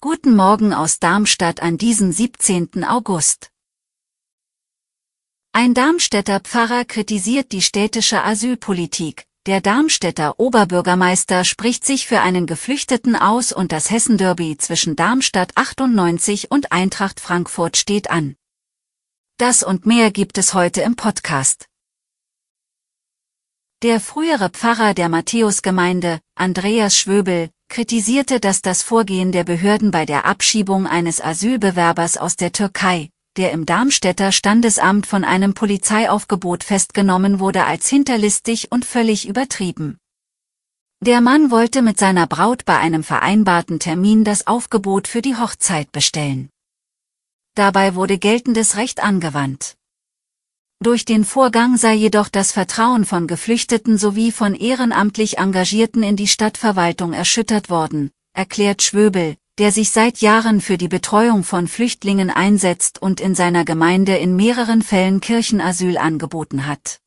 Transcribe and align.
Guten 0.00 0.34
Morgen 0.34 0.72
aus 0.72 0.98
Darmstadt 0.98 1.60
an 1.60 1.76
diesem 1.76 2.12
17. 2.12 2.82
August. 2.82 3.50
Ein 5.52 5.74
Darmstädter 5.74 6.40
Pfarrer 6.40 6.86
kritisiert 6.86 7.52
die 7.52 7.60
städtische 7.60 8.24
Asylpolitik. 8.24 9.26
Der 9.44 9.60
Darmstädter 9.60 10.40
Oberbürgermeister 10.40 11.44
spricht 11.44 11.84
sich 11.84 12.06
für 12.06 12.20
einen 12.20 12.46
Geflüchteten 12.46 13.16
aus 13.16 13.52
und 13.52 13.70
das 13.70 13.90
Hessenderby 13.90 14.56
zwischen 14.56 14.96
Darmstadt 14.96 15.54
98 15.56 16.50
und 16.50 16.72
Eintracht 16.72 17.20
Frankfurt 17.20 17.76
steht 17.76 18.10
an. 18.10 18.36
Das 19.36 19.62
und 19.62 19.84
mehr 19.84 20.10
gibt 20.10 20.38
es 20.38 20.54
heute 20.54 20.80
im 20.80 20.96
Podcast. 20.96 21.66
Der 23.82 24.00
frühere 24.00 24.48
Pfarrer 24.48 24.94
der 24.94 25.10
Matthäusgemeinde, 25.10 26.20
Andreas 26.34 26.96
Schwöbel, 26.96 27.50
kritisierte, 27.72 28.38
dass 28.38 28.60
das 28.60 28.82
Vorgehen 28.82 29.32
der 29.32 29.44
Behörden 29.44 29.90
bei 29.90 30.04
der 30.04 30.26
Abschiebung 30.26 30.86
eines 30.86 31.22
Asylbewerbers 31.22 32.18
aus 32.18 32.36
der 32.36 32.52
Türkei, 32.52 33.08
der 33.38 33.50
im 33.52 33.64
Darmstädter 33.64 34.30
Standesamt 34.30 35.06
von 35.06 35.24
einem 35.24 35.54
Polizeiaufgebot 35.54 36.64
festgenommen 36.64 37.40
wurde, 37.40 37.64
als 37.64 37.88
hinterlistig 37.88 38.70
und 38.70 38.84
völlig 38.84 39.26
übertrieben. 39.26 39.96
Der 41.00 41.22
Mann 41.22 41.50
wollte 41.50 41.80
mit 41.80 41.98
seiner 41.98 42.26
Braut 42.26 42.66
bei 42.66 42.76
einem 42.76 43.02
vereinbarten 43.02 43.80
Termin 43.80 44.22
das 44.22 44.46
Aufgebot 44.46 45.08
für 45.08 45.22
die 45.22 45.36
Hochzeit 45.36 45.90
bestellen. 45.92 46.50
Dabei 47.54 47.94
wurde 47.94 48.18
geltendes 48.18 48.76
Recht 48.76 49.02
angewandt. 49.02 49.76
Durch 50.82 51.04
den 51.04 51.24
Vorgang 51.24 51.76
sei 51.76 51.94
jedoch 51.94 52.28
das 52.28 52.50
Vertrauen 52.50 53.04
von 53.04 53.28
Geflüchteten 53.28 53.98
sowie 53.98 54.32
von 54.32 54.56
ehrenamtlich 54.56 55.38
Engagierten 55.38 56.02
in 56.02 56.16
die 56.16 56.26
Stadtverwaltung 56.26 57.12
erschüttert 57.12 57.70
worden, 57.70 58.10
erklärt 58.32 58.82
Schwöbel, 58.82 59.36
der 59.58 59.70
sich 59.70 59.92
seit 59.92 60.18
Jahren 60.18 60.60
für 60.60 60.78
die 60.78 60.88
Betreuung 60.88 61.44
von 61.44 61.68
Flüchtlingen 61.68 62.30
einsetzt 62.30 63.00
und 63.00 63.20
in 63.20 63.36
seiner 63.36 63.64
Gemeinde 63.64 64.16
in 64.16 64.34
mehreren 64.34 64.82
Fällen 64.82 65.20
Kirchenasyl 65.20 65.98
angeboten 65.98 66.66
hat. 66.66 66.98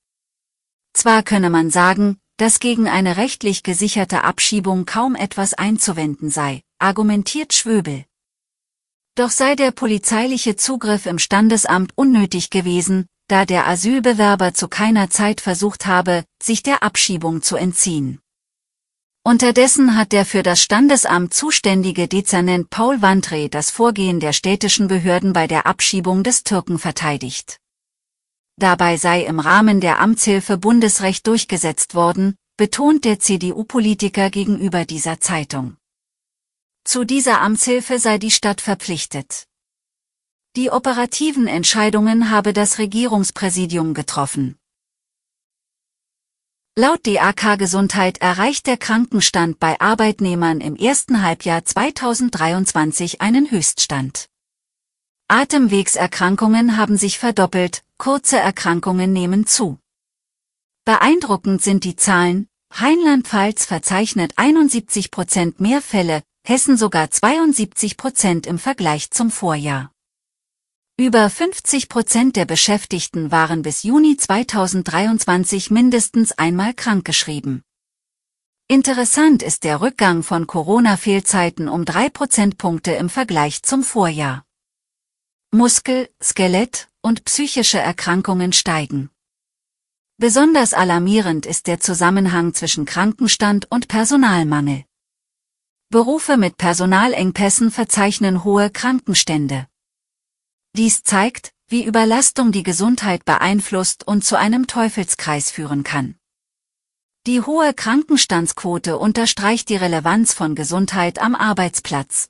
Zwar 0.94 1.22
könne 1.22 1.50
man 1.50 1.70
sagen, 1.70 2.18
dass 2.38 2.62
gegen 2.62 2.88
eine 2.88 3.18
rechtlich 3.18 3.62
gesicherte 3.62 4.24
Abschiebung 4.24 4.86
kaum 4.86 5.16
etwas 5.16 5.54
einzuwenden 5.54 6.30
sei, 6.30 6.62
argumentiert 6.80 7.54
Schwöbel. 7.54 8.06
Doch 9.16 9.32
sei 9.32 9.56
der 9.56 9.72
polizeiliche 9.72 10.56
Zugriff 10.56 11.06
im 11.08 11.20
Standesamt 11.20 11.92
unnötig 11.96 12.50
gewesen, 12.50 13.08
da 13.28 13.46
der 13.46 13.68
Asylbewerber 13.68 14.54
zu 14.54 14.68
keiner 14.68 15.10
Zeit 15.10 15.42
versucht 15.42 15.86
habe, 15.86 16.26
sich 16.42 16.64
der 16.64 16.84
Abschiebung 16.84 17.42
zu 17.42 17.56
entziehen. 17.56 18.20
Unterdessen 19.24 19.98
hat 19.98 20.12
der 20.12 20.24
für 20.24 20.44
das 20.44 20.62
Standesamt 20.62 21.34
zuständige 21.34 22.08
Dezernent 22.08 22.70
Paul 22.70 23.02
Wandre 23.02 23.50
das 23.50 23.72
Vorgehen 23.72 24.20
der 24.20 24.34
städtischen 24.34 24.88
Behörden 24.88 25.34
bei 25.34 25.48
der 25.48 25.66
Abschiebung 25.66 26.24
des 26.24 26.44
Türken 26.44 26.78
verteidigt. 26.78 27.60
Dabei 28.58 28.98
sei 28.98 29.24
im 29.24 29.40
Rahmen 29.40 29.82
der 29.82 30.00
Amtshilfe 30.00 30.58
Bundesrecht 30.60 31.26
durchgesetzt 31.26 31.96
worden, 31.96 32.36
betont 32.56 33.04
der 33.04 33.20
CDU-Politiker 33.20 34.30
gegenüber 34.30 34.86
dieser 34.86 35.20
Zeitung. 35.20 35.76
Zu 36.84 37.04
dieser 37.04 37.42
Amtshilfe 37.42 37.98
sei 37.98 38.20
die 38.20 38.30
Stadt 38.30 38.62
verpflichtet. 38.62 39.48
Die 40.56 40.72
operativen 40.72 41.48
Entscheidungen 41.48 42.30
habe 42.30 42.54
das 42.54 42.80
Regierungspräsidium 42.80 43.94
getroffen. 43.94 44.56
Laut 46.78 47.06
DAK 47.06 47.58
Gesundheit 47.58 48.20
erreicht 48.20 48.66
der 48.66 48.78
Krankenstand 48.78 49.60
bei 49.60 49.78
Arbeitnehmern 49.82 50.62
im 50.62 50.78
ersten 50.78 51.22
Halbjahr 51.22 51.66
2023 51.66 53.20
einen 53.20 53.52
Höchststand. 53.52 54.30
Atemwegserkrankungen 55.28 56.78
haben 56.78 56.98
sich 56.98 57.20
verdoppelt, 57.20 57.84
kurze 57.98 58.38
Erkrankungen 58.38 59.12
nehmen 59.12 59.48
zu. 59.48 59.78
Beeindruckend 60.86 61.64
sind 61.64 61.84
die 61.84 61.98
Zahlen, 61.98 62.48
Rheinland-Pfalz 62.72 63.66
verzeichnet 63.66 64.34
71 64.38 65.12
Prozent 65.12 65.60
mehr 65.60 65.82
Fälle, 65.82 66.24
Hessen 66.48 66.78
sogar 66.78 67.12
72 67.12 67.98
Prozent 67.98 68.48
im 68.48 68.60
Vergleich 68.60 69.12
zum 69.12 69.32
Vorjahr. 69.32 69.95
Über 70.98 71.30
50 71.30 71.90
Prozent 71.90 72.38
der 72.38 72.46
Beschäftigten 72.46 73.30
waren 73.30 73.64
bis 73.64 73.84
Juni 73.84 74.16
2023 74.16 75.70
mindestens 75.70 76.32
einmal 76.32 76.74
krankgeschrieben. 76.74 77.64
Interessant 78.70 79.44
ist 79.44 79.66
der 79.66 79.82
Rückgang 79.82 80.24
von 80.24 80.48
Corona-Fehlzeiten 80.48 81.68
um 81.68 81.84
drei 81.84 82.10
Prozentpunkte 82.10 82.94
im 82.94 83.10
Vergleich 83.10 83.62
zum 83.62 83.84
Vorjahr. 83.84 84.46
Muskel-, 85.52 86.10
Skelett- 86.24 86.88
und 87.02 87.26
psychische 87.26 87.80
Erkrankungen 87.80 88.54
steigen. 88.54 89.10
Besonders 90.16 90.74
alarmierend 90.74 91.46
ist 91.46 91.68
der 91.68 91.82
Zusammenhang 91.82 92.54
zwischen 92.54 92.86
Krankenstand 92.86 93.70
und 93.70 93.90
Personalmangel. 93.90 94.86
Berufe 95.90 96.38
mit 96.38 96.56
Personalengpässen 96.56 97.70
verzeichnen 97.70 98.46
hohe 98.46 98.70
Krankenstände. 98.70 99.68
Dies 100.76 101.04
zeigt, 101.04 101.54
wie 101.70 101.86
Überlastung 101.86 102.52
die 102.52 102.64
Gesundheit 102.64 103.24
beeinflusst 103.24 104.06
und 104.06 104.26
zu 104.26 104.38
einem 104.38 104.68
Teufelskreis 104.68 105.50
führen 105.50 105.84
kann. 105.84 106.16
Die 107.26 107.40
hohe 107.40 107.74
Krankenstandsquote 107.74 108.98
unterstreicht 108.98 109.70
die 109.70 109.78
Relevanz 109.78 110.34
von 110.34 110.54
Gesundheit 110.54 111.20
am 111.20 111.34
Arbeitsplatz. 111.34 112.28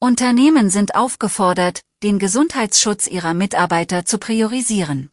Unternehmen 0.00 0.68
sind 0.68 0.94
aufgefordert, 0.94 1.80
den 2.02 2.18
Gesundheitsschutz 2.18 3.06
ihrer 3.06 3.32
Mitarbeiter 3.32 4.04
zu 4.04 4.18
priorisieren. 4.18 5.10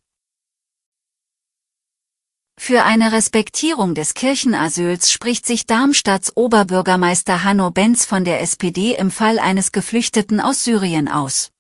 Für 2.60 2.84
eine 2.84 3.14
Respektierung 3.14 3.96
des 3.96 4.16
Kirchenasyls 4.16 5.14
spricht 5.14 5.46
sich 5.46 5.66
Darmstadts 5.66 6.36
Oberbürgermeister 6.36 7.46
Hanno 7.46 7.72
Benz 7.72 8.04
von 8.04 8.26
der 8.26 8.42
SPD 8.42 8.96
im 8.96 9.12
Fall 9.12 9.40
eines 9.40 9.72
Geflüchteten 9.72 10.42
aus 10.42 10.66
Syrien 10.66 11.08
aus. 11.08 11.52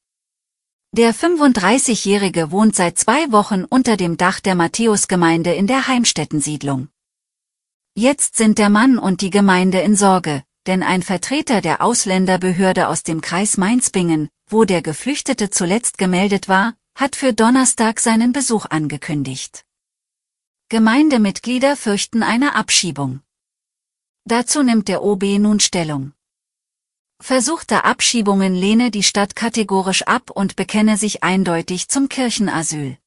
Der 0.93 1.13
35-Jährige 1.13 2.51
wohnt 2.51 2.75
seit 2.75 2.97
zwei 2.97 3.31
Wochen 3.31 3.65
unter 3.65 3.97
dem 3.97 4.15
Dach 4.15 4.39
der 4.39 4.55
Matthäusgemeinde 4.55 5.53
in 5.53 5.67
der 5.67 5.87
Heimstättensiedlung. 5.87 6.87
Jetzt 7.93 8.37
sind 8.37 8.57
der 8.57 8.69
Mann 8.69 8.97
und 8.97 9.21
die 9.21 9.29
Gemeinde 9.29 9.81
in 9.81 9.95
Sorge, 9.95 10.43
denn 10.65 10.83
ein 10.83 11.03
Vertreter 11.03 11.61
der 11.61 11.81
Ausländerbehörde 11.81 12.87
aus 12.87 13.03
dem 13.03 13.21
Kreis 13.21 13.57
Mainzbingen, 13.57 14.29
wo 14.49 14.63
der 14.63 14.81
Geflüchtete 14.81 15.49
zuletzt 15.49 15.97
gemeldet 15.97 16.47
war, 16.47 16.73
hat 16.95 17.15
für 17.15 17.33
Donnerstag 17.33 17.99
seinen 17.99 18.31
Besuch 18.31 18.65
angekündigt. 18.65 19.65
Gemeindemitglieder 20.69 21.75
fürchten 21.75 22.23
eine 22.23 22.55
Abschiebung. 22.55 23.21
Dazu 24.25 24.63
nimmt 24.63 24.87
der 24.87 25.03
OB 25.03 25.23
nun 25.39 25.59
Stellung. 25.59 26.13
Versuchte 27.19 27.83
Abschiebungen 27.83 28.53
lehne 28.53 28.91
die 28.91 29.03
Stadt 29.03 29.35
kategorisch 29.35 30.03
ab 30.03 30.29
und 30.29 30.55
bekenne 30.55 30.97
sich 30.97 31.23
eindeutig 31.23 31.89
zum 31.89 32.09
Kirchenasyl. 32.09 32.97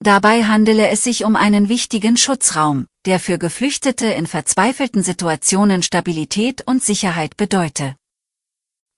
Dabei 0.00 0.44
handele 0.44 0.88
es 0.88 1.04
sich 1.04 1.24
um 1.24 1.36
einen 1.36 1.68
wichtigen 1.68 2.16
Schutzraum, 2.16 2.86
der 3.04 3.20
für 3.20 3.38
Geflüchtete 3.38 4.06
in 4.06 4.26
verzweifelten 4.26 5.04
Situationen 5.04 5.82
Stabilität 5.82 6.66
und 6.66 6.82
Sicherheit 6.82 7.36
bedeute. 7.36 7.94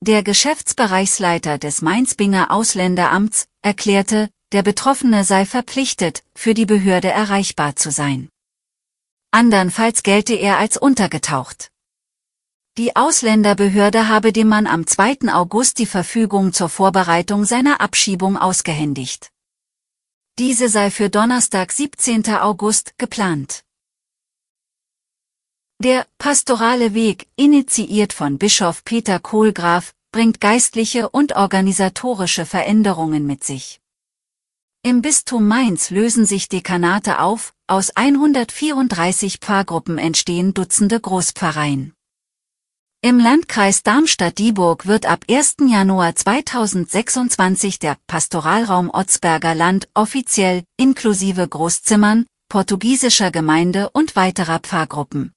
Der 0.00 0.22
Geschäftsbereichsleiter 0.22 1.58
des 1.58 1.82
Mainzbinger 1.82 2.50
Ausländeramts 2.50 3.46
erklärte, 3.62 4.30
der 4.52 4.62
Betroffene 4.62 5.24
sei 5.24 5.44
verpflichtet, 5.44 6.22
für 6.34 6.54
die 6.54 6.66
Behörde 6.66 7.10
erreichbar 7.10 7.76
zu 7.76 7.90
sein. 7.90 8.28
Andernfalls 9.30 10.02
gelte 10.04 10.34
er 10.34 10.58
als 10.58 10.76
untergetaucht. 10.76 11.70
Die 12.76 12.96
Ausländerbehörde 12.96 14.08
habe 14.08 14.32
dem 14.32 14.48
Mann 14.48 14.66
am 14.66 14.84
2. 14.84 15.32
August 15.32 15.78
die 15.78 15.86
Verfügung 15.86 16.52
zur 16.52 16.68
Vorbereitung 16.68 17.44
seiner 17.44 17.80
Abschiebung 17.80 18.36
ausgehändigt. 18.36 19.30
Diese 20.40 20.68
sei 20.68 20.90
für 20.90 21.08
Donnerstag 21.08 21.70
17. 21.70 22.34
August 22.34 22.98
geplant. 22.98 23.62
Der 25.80 26.04
pastorale 26.18 26.94
Weg, 26.94 27.28
initiiert 27.36 28.12
von 28.12 28.38
Bischof 28.38 28.82
Peter 28.82 29.20
Kohlgraf, 29.20 29.94
bringt 30.10 30.40
geistliche 30.40 31.08
und 31.08 31.36
organisatorische 31.36 32.44
Veränderungen 32.44 33.24
mit 33.24 33.44
sich. 33.44 33.80
Im 34.82 35.00
Bistum 35.00 35.46
Mainz 35.46 35.90
lösen 35.90 36.26
sich 36.26 36.48
Dekanate 36.48 37.20
auf, 37.20 37.54
aus 37.68 37.94
134 37.94 39.38
Pfarrgruppen 39.38 39.96
entstehen 39.96 40.54
Dutzende 40.54 40.98
Großpfarreien. 40.98 41.94
Im 43.04 43.18
Landkreis 43.18 43.82
Darmstadt-Dieburg 43.82 44.86
wird 44.86 45.04
ab 45.04 45.26
1. 45.28 45.56
Januar 45.68 46.16
2026 46.16 47.78
der 47.78 47.98
Pastoralraum 48.06 48.88
Otzberger 48.88 49.54
Land 49.54 49.90
offiziell, 49.92 50.62
inklusive 50.78 51.46
Großzimmern, 51.46 52.24
portugiesischer 52.48 53.30
Gemeinde 53.30 53.90
und 53.90 54.16
weiterer 54.16 54.58
Pfarrgruppen. 54.58 55.34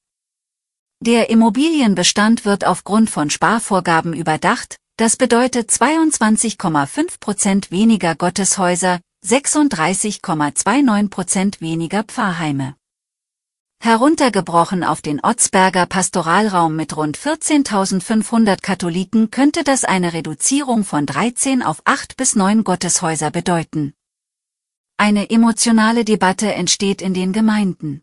Der 1.01 1.29
Immobilienbestand 1.29 2.45
wird 2.45 2.63
aufgrund 2.63 3.09
von 3.09 3.29
Sparvorgaben 3.29 4.13
überdacht, 4.13 4.77
das 4.95 5.17
bedeutet 5.17 5.69
22,5 5.69 7.19
Prozent 7.19 7.69
weniger 7.69 8.15
Gotteshäuser, 8.15 9.01
36,29 9.25 11.09
Prozent 11.09 11.59
weniger 11.59 12.03
Pfarrheime. 12.03 12.76
Heruntergebrochen 13.79 14.83
auf 14.83 15.01
den 15.01 15.19
Otzberger 15.23 15.85
Pastoralraum 15.85 16.75
mit 16.75 16.97
rund 16.97 17.17
14.500 17.17 18.61
Katholiken 18.61 19.29
könnte 19.29 19.63
das 19.63 19.83
eine 19.83 20.13
Reduzierung 20.13 20.83
von 20.83 21.05
13 21.05 21.61
auf 21.61 21.81
8 21.85 22.17
bis 22.17 22.35
9 22.35 22.63
Gotteshäuser 22.63 23.29
bedeuten. 23.29 23.93
Eine 24.97 25.29
emotionale 25.29 26.05
Debatte 26.05 26.53
entsteht 26.53 27.03
in 27.03 27.13
den 27.13 27.33
Gemeinden. 27.33 28.01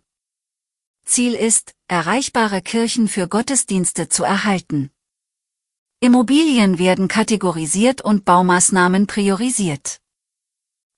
Ziel 1.05 1.35
ist, 1.35 1.75
erreichbare 1.89 2.63
Kirchen 2.63 3.09
für 3.09 3.27
Gottesdienste 3.27 4.09
zu 4.09 4.23
erhalten. 4.23 4.91
Immobilien 5.99 6.79
werden 6.79 7.09
kategorisiert 7.09 8.01
und 8.01 8.25
Baumaßnahmen 8.25 9.09
priorisiert. 9.09 10.01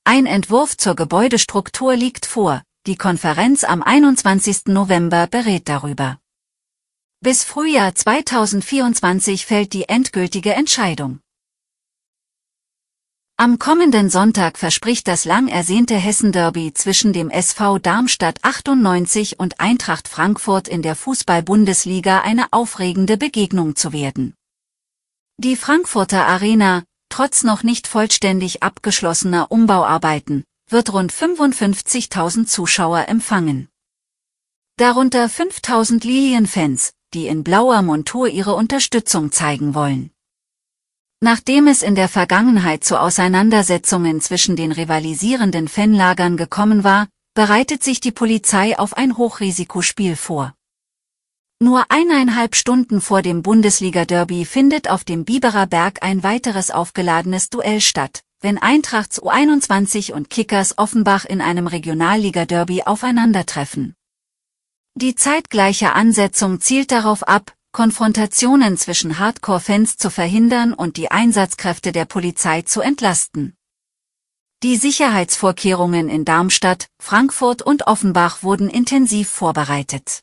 Ein 0.05 0.27
Entwurf 0.27 0.77
zur 0.77 0.95
Gebäudestruktur 0.95 1.97
liegt 1.97 2.27
vor, 2.27 2.63
die 2.87 2.97
Konferenz 2.97 3.65
am 3.65 3.83
21. 3.83 4.67
November 4.67 5.27
berät 5.27 5.69
darüber. 5.69 6.21
Bis 7.21 7.43
Frühjahr 7.43 7.95
2024 7.95 9.45
fällt 9.45 9.73
die 9.73 9.89
endgültige 9.89 10.55
Entscheidung. 10.55 11.19
Am 13.37 13.59
kommenden 13.59 14.09
Sonntag 14.09 14.57
verspricht 14.57 15.09
das 15.09 15.25
lang 15.25 15.49
ersehnte 15.49 15.97
Hessen-Derby 15.97 16.75
zwischen 16.75 17.13
dem 17.13 17.29
SV 17.29 17.79
Darmstadt 17.81 18.39
98 18.43 19.41
und 19.41 19.61
Eintracht 19.61 20.07
Frankfurt 20.07 20.69
in 20.69 20.83
der 20.83 20.95
Fußball-Bundesliga 20.95 22.21
eine 22.21 22.47
aufregende 22.53 23.17
Begegnung 23.17 23.75
zu 23.75 23.93
werden. 23.93 24.35
Die 25.39 25.57
Frankfurter 25.57 26.27
Arena, 26.27 26.85
trotz 27.09 27.43
noch 27.43 27.63
nicht 27.63 27.89
vollständig 27.89 28.63
abgeschlossener 28.63 29.51
Umbauarbeiten, 29.51 30.45
wird 30.69 30.93
rund 30.93 31.13
55.000 31.13 32.47
Zuschauer 32.47 33.09
empfangen. 33.09 33.69
Darunter 34.77 35.27
5.000 35.27 36.05
Lilienfans, 36.05 36.93
die 37.15 37.29
in 37.29 37.45
blauer 37.45 37.83
Montur 37.83 38.29
ihre 38.29 38.55
Unterstützung 38.55 39.33
zeigen 39.33 39.75
wollen. 39.75 40.11
Nachdem 41.21 41.67
es 41.67 41.83
in 41.83 41.95
der 41.95 42.09
Vergangenheit 42.09 42.85
zu 42.85 43.01
Auseinandersetzungen 43.01 44.21
zwischen 44.21 44.55
den 44.55 44.73
rivalisierenden 44.73 45.69
Fanlagern 45.69 46.37
gekommen 46.37 46.85
war, 46.85 47.09
bereitet 47.33 47.83
sich 47.83 48.01
die 48.01 48.13
Polizei 48.13 48.79
auf 48.79 48.97
ein 48.97 49.17
Hochrisikospiel 49.17 50.17
vor. 50.17 50.55
Nur 51.59 51.87
eineinhalb 51.89 52.55
Stunden 52.55 53.01
vor 53.01 53.23
dem 53.23 53.43
Bundesliga-Derby 53.43 54.45
findet 54.45 54.91
auf 54.91 55.05
dem 55.05 55.25
Biberer 55.25 55.67
Berg 55.67 56.03
ein 56.03 56.23
weiteres 56.23 56.71
aufgeladenes 56.71 57.49
Duell 57.49 57.81
statt, 57.81 58.26
wenn 58.41 58.59
Eintrachts 58.59 59.23
U21 59.23 60.13
und 60.13 60.31
Kickers 60.31 60.79
Offenbach 60.79 61.25
in 61.25 61.41
einem 61.41 61.67
Regionalliga-Derby 61.67 62.83
aufeinandertreffen. 62.83 63.95
Die 64.95 65.15
zeitgleiche 65.15 65.93
Ansetzung 65.93 66.61
zielt 66.61 66.91
darauf 66.91 67.23
ab, 67.23 67.55
Konfrontationen 67.73 68.79
zwischen 68.79 69.19
Hardcore-Fans 69.19 69.99
zu 69.99 70.11
verhindern 70.11 70.73
und 70.73 70.97
die 70.97 71.11
Einsatzkräfte 71.11 71.93
der 71.93 72.07
Polizei 72.07 72.63
zu 72.63 72.81
entlasten. 72.81 73.55
Die 74.63 74.77
Sicherheitsvorkehrungen 74.77 76.09
in 76.09 76.25
Darmstadt, 76.25 76.89
Frankfurt 76.99 77.61
und 77.61 77.87
Offenbach 77.87 78.43
wurden 78.43 78.71
intensiv 78.71 79.29
vorbereitet. 79.29 80.23